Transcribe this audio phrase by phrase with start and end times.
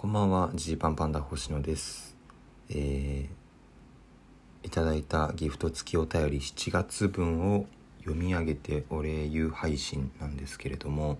[0.00, 2.16] こんばんは、ジーパンパンダ星野です。
[2.70, 7.66] えー、いただいたギフト付きお便り7月分を
[7.98, 11.18] 読み上げてお礼言う配信なんですけれども、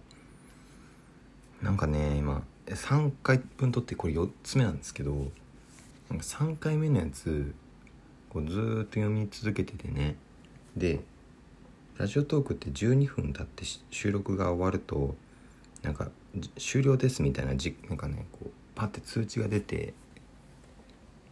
[1.60, 5.12] なんかね、今、3回分撮ってこれ4つ目なんですけど、
[6.08, 7.54] なんか3回目のやつ、
[8.30, 10.16] こうずーっと読み続けててね、
[10.74, 11.00] で、
[11.98, 15.16] ラジオトークって12分経って収録が終わると、
[15.82, 16.08] なんか
[16.56, 19.92] 終了ですみたいなじなんかねこうパッて通知が出て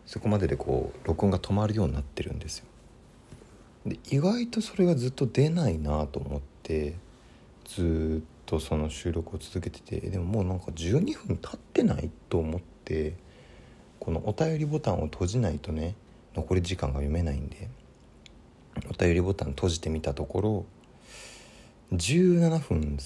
[0.04, 2.66] そこまででこう録音が止まるようになってるんですよ。
[3.86, 6.96] で意外とそれがずっと出ないなと思って
[7.64, 13.14] ずっとその収録を続けててでももうなんか12分経ってないと思って
[13.98, 15.94] このお便りボタンを閉じないとね
[16.34, 17.70] 残り時間が読めないんで
[18.90, 20.66] お便りボタン閉じてみたところ
[21.92, 22.98] 17分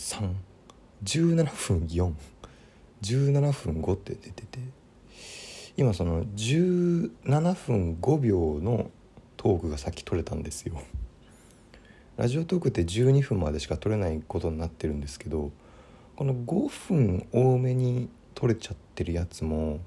[1.04, 2.12] 317分4
[3.02, 4.58] 17分5って出てて
[5.76, 8.90] 今その17分5秒の
[9.36, 10.80] トークがさっき撮れたんですよ。
[12.16, 15.50] ラジオトークって12分までしか撮れないことになってるんですけど
[16.14, 19.80] この5分多めに撮れちゃってるやつも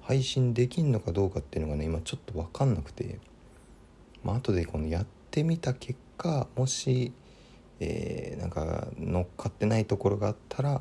[0.00, 3.18] 配信できんのかどうかっていうのがね今ちょっと分かんなくて
[4.22, 7.12] まあ後でこのやってみた結果もし、
[7.80, 10.80] えー、なんか乗っかってないところがあったら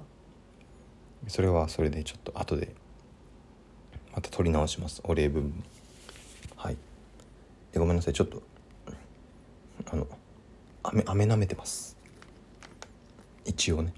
[1.28, 2.74] それはそれでちょっと後で
[4.14, 5.02] また取り直します。
[5.06, 5.64] お礼文。
[6.56, 6.78] はい。
[7.72, 8.14] でごめんなさい。
[8.14, 8.44] ちょっと
[9.92, 10.08] あの
[10.84, 11.98] 飴飴舐めてます。
[13.46, 13.94] 一応ね。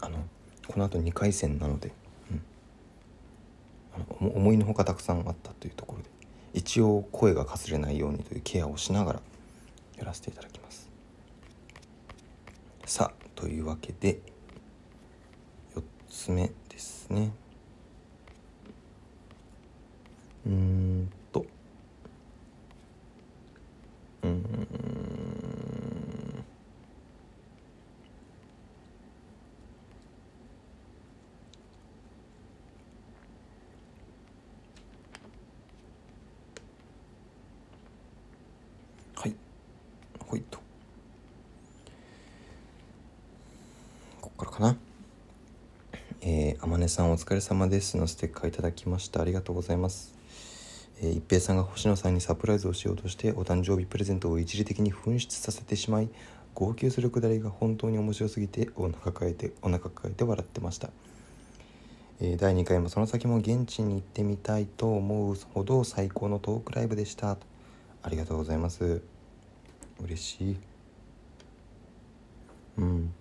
[0.00, 0.18] あの
[0.66, 1.92] この後2回戦なので、
[2.30, 6.08] うん、の思いのほかたくさんあったというところで
[6.54, 9.22] 一応声がかすれないようにというケアをしながら
[9.98, 10.88] やらせていただきます。
[12.86, 14.20] さあというわけで
[16.10, 17.32] つ目ですね。
[20.44, 21.46] うんと。
[24.24, 24.44] うん。
[39.14, 39.36] はい。
[40.26, 40.58] ほいと。
[44.20, 44.89] ここからかな。
[46.62, 49.22] あまねさんお疲れ様ですのステッカーいただきました。
[49.22, 50.14] ありがとうございます。
[51.00, 56.10] えー、一平さんが星野さんにサプライズをしようとしてお誕生日プレゼントを一時的に紛失させてしまい
[56.52, 60.90] 号泣するくだりが本当に面白すぎてお腹抱えてお腹抱えて笑ってました、
[62.20, 67.38] え第2回もその先も現地に行ってみたいと思うほど最高のトークライブでした。
[68.02, 69.00] ありがとうございます。
[69.98, 70.56] 嬉しい。
[72.76, 73.14] うん。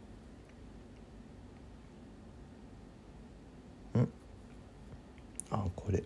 [5.52, 6.04] あこれ。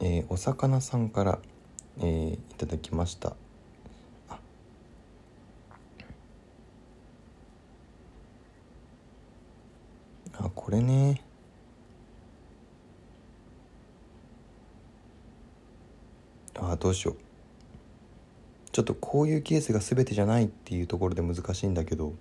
[0.00, 1.38] えーお魚さんから、
[1.98, 3.36] えーいただきました。
[4.28, 4.38] あ。
[10.54, 11.22] これね。
[16.58, 17.16] あどうしよう。
[18.72, 22.12] ちょっとこういうケースが全てじゃないっていうところで難しいんだけど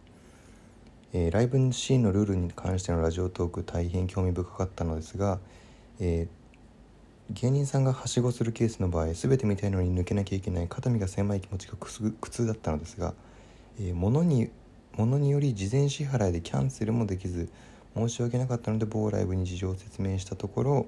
[1.14, 5.40] えーライブシーンのルールに関してのラジオトーク大変興味深かったのですが、
[6.00, 6.46] えー
[7.32, 13.16] 芸人さんがはしごするケースの場合全て見たいのに抜けなきゃいけない肩身が狭い気持ちが苦痛だったのですが、
[13.80, 14.52] えー物に
[14.96, 17.50] 物により事前支払いでキャンセルもできず
[17.96, 20.86] 申し訳なかったので某ライブに事情を説明したところ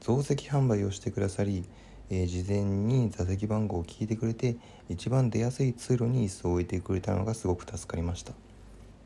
[0.00, 1.64] 増席販売をしてくださり、
[2.10, 4.56] えー事前に座席番号を聞いてくれて
[4.88, 8.32] 一番出やすい通路に椅子を置いてくれたのがすごく助かりました。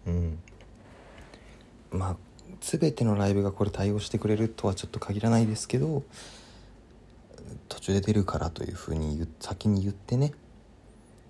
[0.06, 0.38] うん
[1.90, 2.16] まあ
[2.66, 6.02] 全てのライブがこれ対応してくれるとはちょっと限らないですけど
[7.68, 10.32] 途中で出るからというふうに先に言ってね。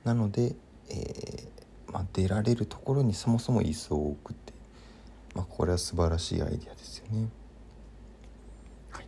[0.03, 0.55] なので、
[0.89, 4.55] えーまあ、出られるところにそもそも椅子を置くって、
[5.35, 7.29] まあ、これは素晴らしいアイディアですよね。
[8.91, 9.06] はい。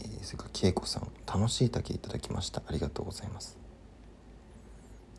[0.00, 2.62] えーそれから恵子さん楽しい竹いただきました。
[2.66, 3.56] ありがとうございます。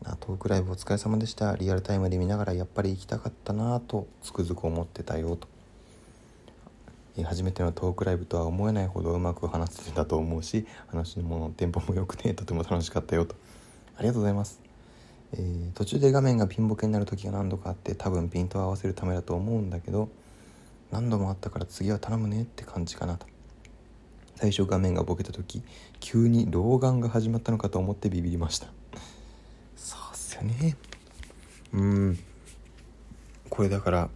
[0.04, 1.56] あトークライブお疲れ様でした。
[1.56, 5.48] リアルタイムで見ながらやっぱり行きたかったなぁとつくづく思ってたよと。
[5.48, 5.53] えー
[7.22, 13.36] 初めてのトークライブとは思えないほどうまく話せてたと思うし話のテンポも良くてとても楽しかったよと。
[13.96, 14.60] ありがとうございます、
[15.34, 20.08] えー途中で画面がピンボケになる時が何度かあって多分ピントを合わせるためだと思うんだけど
[20.90, 23.26] 何度もあったから次は頼むねって感じかなと。
[24.36, 25.62] 最初画面がボケた時
[26.00, 28.66] 急に老眼が始まったのかと思ってビビりました。
[29.76, 30.76] そうっすよね。
[31.72, 32.18] うん。
[33.48, 34.10] これだから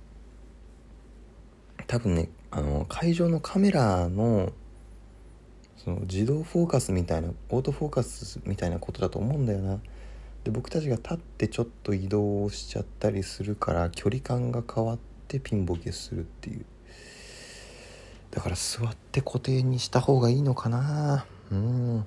[1.86, 4.52] 多分ねあの会場のカメラの
[5.76, 9.78] その自動フォーカスみたいなオートフォーカスみたいなことだと思うんだよな。
[10.44, 16.64] で僕たちが立ってちょっと移動しちゃったりするから距離感が変わってピンボケするっていう。
[18.30, 21.26] だから座って固定にした方がいいのかな。
[21.50, 22.06] うん。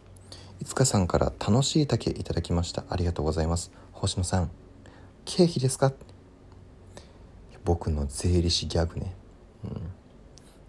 [0.59, 2.83] いつかさんから楽しい竹いただきました。
[2.89, 3.71] ありがとうございます。
[3.91, 4.51] 星野さん
[5.25, 5.93] 経費ですか？
[7.63, 9.15] 僕の税理士ギャグね、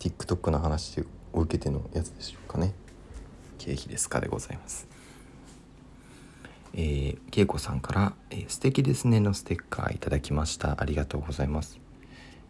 [0.03, 1.01] TikTok の話
[1.33, 2.75] を受けてのやつでしょうかね。
[3.59, 4.89] 経費ですかでございます。
[6.75, 10.81] えー、恵子さんから、えー、素敵ですね」のステッカーいただきました。
[10.81, 11.79] ありがとうございます。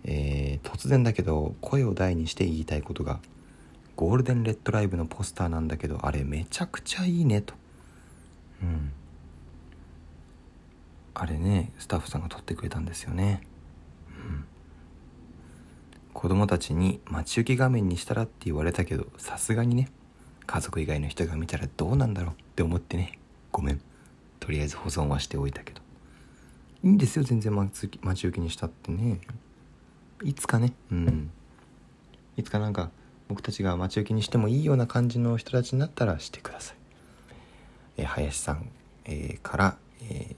[0.05, 3.21] えー、突然だけど声を大にして言いたいことが
[3.97, 7.53] ゴールデンレッドライブのポスターなんだけどあれめちゃくちゃいいねと。
[8.63, 8.93] うん。
[11.13, 13.43] あれねスタッフさんが撮ってくれたんですよね。
[16.13, 19.89] 子供たちに待ち受け画面にしたらって言われたけどさすがにね
[20.47, 23.19] 家族以外の人が見たらどうなんだろうって思ってね。
[23.51, 23.81] ごめん。
[24.41, 25.81] とりあえず保存はしておいたけど。
[26.83, 27.55] いいんですよ全然。
[27.55, 27.87] 待ち
[28.27, 29.21] 受けにしたってね。
[30.25, 30.73] いつかね。
[30.91, 31.31] うん。
[32.37, 32.91] いつかなんか
[33.29, 36.77] 僕たちが待ち受けにしてもいいような感じの人たちになったらしてください、
[37.99, 38.69] え、林さん、
[39.05, 40.37] えー、から、えー、い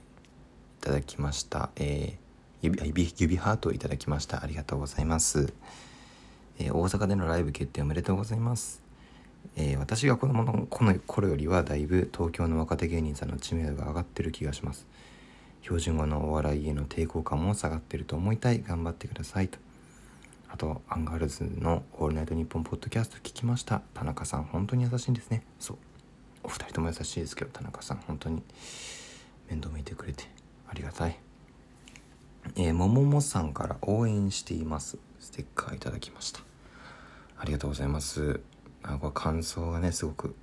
[0.81, 2.24] ただきました、え指
[2.61, 4.43] 指指ハートをいただきました。
[4.43, 5.53] ありがとうございます、
[6.59, 8.81] え大阪でのライブ決定おめでとうございます。
[9.55, 10.67] えー、私が子供の
[11.07, 14.87] 頃よりはだいぶ東京の若手芸人さんの知名度が上がってる気がします。
[15.61, 18.61] 標準語のお笑いへの抵抗感も下がってると思いたい。
[18.61, 19.57] 頑張ってくださいと。
[20.49, 23.81] あとアンガールズの「オールナイトニッポン」ポッドキャスト聞きました。
[23.93, 25.43] 田中さん本当に優しいんですね。
[25.59, 25.77] そう。
[26.43, 28.43] お二人とも優しいですけど田中さん本当に
[29.49, 30.25] 面倒見てくれて
[30.67, 31.24] ありがたい。
[32.55, 34.97] えー、もももさんから応援しています。
[35.19, 36.41] ステッカーいただきました。
[37.37, 38.39] ありがとうございます。
[38.83, 40.35] あこれ感想がねすごく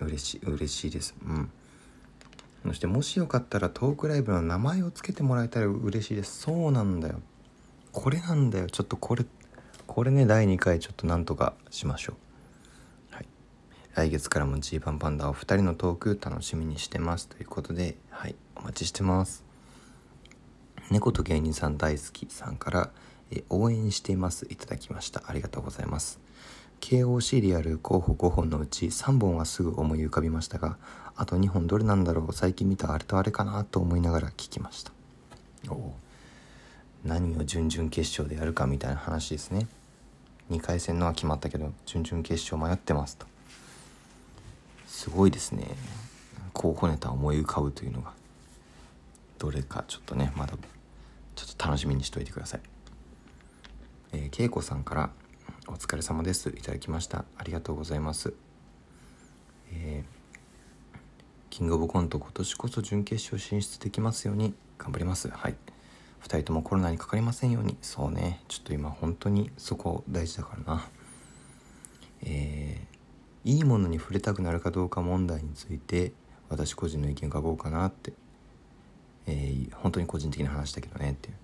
[0.00, 1.14] 嬉しい嬉しいです。
[1.24, 1.50] うん。
[2.64, 6.42] そしてもしよかったらトークライブの名前を付けてもらえたら嬉しいです。
[6.42, 7.20] そうなんだよ。
[7.92, 8.68] これなんだよ。
[8.68, 9.24] ちょっとこれ
[9.86, 12.14] これね第2回ちょっとなんとかしましょ
[13.12, 13.14] う。
[13.14, 13.28] はい。
[13.94, 17.28] 来月からもジーパンパンダお二人のトーク楽しみにしてます。
[17.28, 18.36] ということではい。
[18.56, 19.49] お待ちしてます。
[20.90, 22.90] 猫と芸人さん大好きさんから
[23.30, 24.46] え応援しています。
[24.50, 25.22] いただきました。
[25.26, 26.18] ありがとうございます。
[26.80, 30.78] KOC である候補5本のうち3本はすぐ思い浮かびましたが
[31.14, 32.32] あと2本どれなんだろう。
[32.32, 34.92] 最近見たあれとあれかなと思いながら聞きました。
[35.68, 35.94] おお
[37.04, 39.68] 何を準々決勝でやるかみたいな話ですね。
[40.50, 43.26] 2回戦のは決まったけど準々決勝迷ってますと。
[44.88, 45.68] すごいですね。
[46.52, 48.12] 候補ネタ思い浮かぶというのが。
[49.38, 50.54] どれかちょっとねまだ
[51.62, 52.60] 楽しみにしといてください。
[54.12, 55.10] えー、恵子さんから
[55.68, 57.26] 「お疲れ様です」いただきました。
[57.36, 58.32] ありがとうございます。
[59.72, 60.98] えー、
[61.50, 65.28] キングオブコント今年こそ準決勝進出できますように頑張ります。
[65.28, 65.56] はい。
[66.22, 67.76] 2人ともコロナにかかりませんように。
[67.82, 68.42] そうね。
[68.48, 70.88] ちょっと今本当にそこ大事だからな。
[72.22, 76.12] えー、いいものに触れたくなるかどうか問題について
[76.48, 78.12] 私個人の意見を書こうかなって、
[79.26, 81.36] えー、本当に個人的な話だけどねっていう。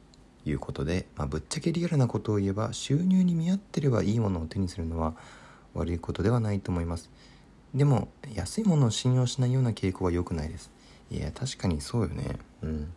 [0.50, 5.14] いうことで、まあ、ぶっちゃけリアルなことを言えば収入に見合ってればいいものを手にするのは
[5.74, 7.10] 悪いことではないと思います。
[7.74, 10.70] でも安いものを信用しないような傾向は良くないです。
[11.10, 12.38] いや確かにそうよね。
[12.62, 12.92] うん。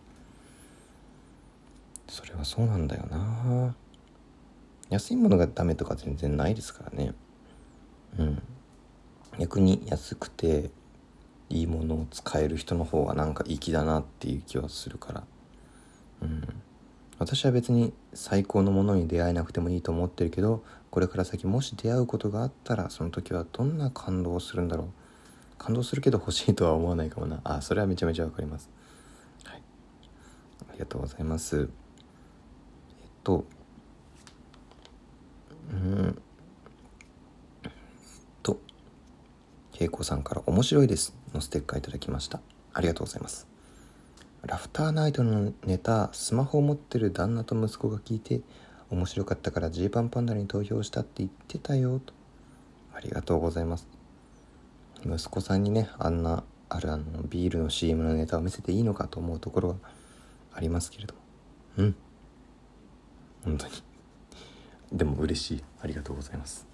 [2.07, 3.75] それはそうなんだよな。
[4.89, 7.13] 安いものがダメとか全然ないですからね。
[8.17, 8.41] うん。
[9.37, 10.71] 逆に安くて
[11.49, 15.23] いいものを使える人の方がなんか粋だなっていう気はするから。
[16.21, 16.47] うん。
[17.19, 24.87] 私は別に最高のものに出会えなくてもいいと思ってるけどこれから先もし出会うことがあったらその時はどんな感動をするんだろう。
[25.57, 27.41] 感動するけど欲しいとは思わないかもな。
[27.43, 28.69] あそれはめちゃめちゃわかります。
[29.43, 29.61] はい。
[30.69, 31.69] ありがとうございます。
[33.01, 33.45] えっと
[35.71, 36.21] うん。
[38.41, 38.61] と
[39.77, 42.39] 恵子さんから「面白いです」のステッカーいただきました。
[42.73, 43.48] ありがとうございます。
[44.43, 48.41] ラフターナイトのネタスマホを持ってる旦那と息子が聞いて
[48.89, 52.13] 面白かったからジーパンパンダに投票したって言ってたよと。
[52.93, 53.87] ありがとうございます。
[55.05, 59.75] 息子さんにねあんなあるあのビールの CM のネタを見せていいのかと思うところは
[60.53, 61.21] ありますけれども。
[61.77, 61.95] うん。
[63.43, 63.73] 本当に。
[64.93, 65.63] でも嬉しい。
[65.81, 66.65] ありがとうございます。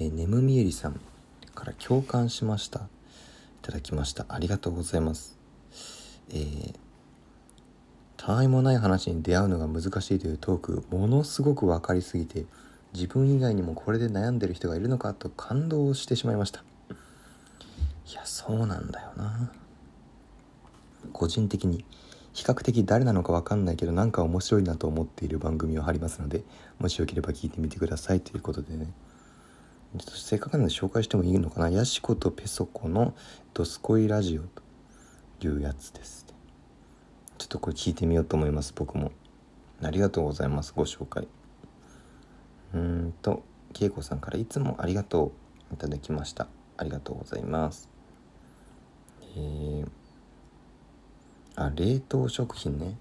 [0.00, 1.00] えー、ねむみえりさん
[1.54, 2.80] から共感しました。
[2.80, 2.82] い
[3.62, 4.26] ただきました。
[4.28, 5.43] ありがとうございます。
[6.30, 6.74] えー、
[8.16, 12.46] たわいもない話に出会うのが難しいというトークものすごく分かりすぎて
[12.94, 16.64] 自分以外にもこれで悩んでる人がいるのかと感動してしまいました。
[18.10, 19.52] いやそうなんだよな。
[21.12, 21.84] 個人的に
[22.32, 26.42] 比較的誰なのか分かんないけどなんか面白いなと思っている番組を貼りますので
[26.80, 28.92] もしよければ聞いてみてくださいということでね。
[29.96, 31.70] ちょっとせっかくなので紹介してもいいのかな？
[31.70, 33.14] ヤシコとペソコの
[33.54, 34.63] 「ドスコイラジオ」と。
[35.44, 36.26] いうやつです。
[37.38, 38.72] ちょっとこれ聞いてみようと思います。
[38.74, 39.12] 僕も。
[39.82, 40.72] ありがとうございます。
[40.74, 41.28] ご紹介。
[42.72, 43.42] うんと
[43.78, 45.32] 恵子さんからいつもありがと
[45.70, 46.48] ういただきました。
[46.76, 47.88] ありがとうございます。
[49.36, 49.88] えー、
[51.56, 52.96] あ冷凍食品ね。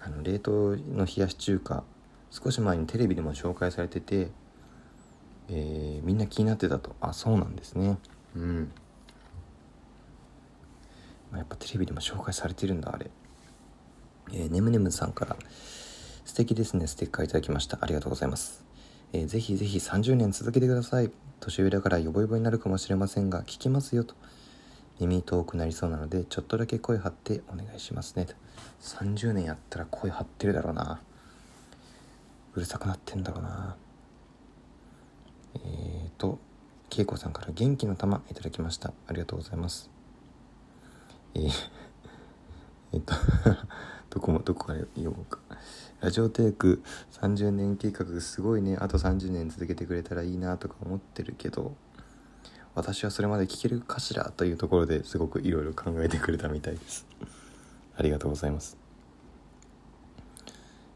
[0.00, 1.84] あの冷凍の冷やし中華。
[2.30, 4.30] 少し前にテレビでも紹介されてて
[5.48, 6.94] えー、みんな気になってたと。
[7.00, 7.98] あそうなんですね。
[8.34, 8.72] うん、
[11.34, 13.10] やっぱテレビでも紹介されてるんだあれ。
[14.32, 15.36] えー、ねむねむさんから。
[16.24, 16.86] 素敵ですね。
[16.86, 17.78] ステッカーいただきました。
[17.80, 18.64] ありがとうございます、
[19.12, 21.10] えー、ぜひぜひ30年続けてください。
[21.40, 24.14] 年上だからヨボヨボになるかもしれませんが聞きますよと。
[24.98, 28.26] 耳遠くなりそうなのでちょっとだけ声張ってお願いしますね。
[28.26, 28.34] と。
[28.82, 31.00] 30年やったら声張ってるだろうな。
[32.54, 33.76] うるさくなってんだろうな。
[35.54, 36.38] えっ、ー、と
[36.90, 38.92] 恵子さんから元気の玉いただきました。
[39.06, 39.95] ありがとうございます。
[41.36, 41.50] えー、
[42.94, 43.14] えっと
[44.08, 45.38] どこもどこから読もうか。
[46.00, 48.78] ラジオテーク30年計画すごいね。
[48.80, 51.74] あと30年続けてくれたらいいなとか思ってるけど
[52.74, 57.06] 私はそれまで聞けるかしらというところですごくいろいろ考えてくれたみたいです。
[57.96, 58.78] ありがとうございます。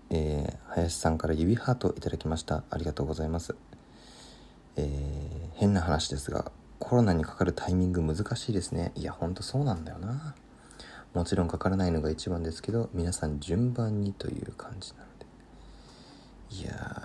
[0.08, 2.64] えー、林さんから指ハートいただきました。
[2.70, 3.54] ありがとうございます。
[4.76, 8.90] えー、変な話ですがコロナにかかるタイミング難しいですね。
[8.96, 10.34] いやほんとそうなんだよな。
[11.14, 15.26] もちろんかからないのが一番ですけど皆さん順番にという感じなので。
[16.62, 16.99] いや